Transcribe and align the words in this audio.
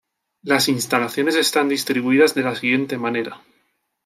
Las 0.41 0.67
instalaciones 0.67 1.35
están 1.35 1.69
distribuidas 1.69 2.33
de 2.33 2.41
la 2.41 2.55
siguiente 2.55 2.97
manera. 2.97 3.39